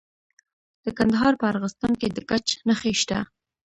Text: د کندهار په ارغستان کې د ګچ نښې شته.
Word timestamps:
د 0.83 0.85
کندهار 0.97 1.33
په 1.39 1.45
ارغستان 1.51 1.91
کې 1.99 2.07
د 2.15 2.17
ګچ 2.29 2.47
نښې 2.67 2.93
شته. 3.01 3.19